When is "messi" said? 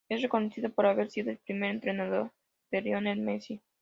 3.21-3.61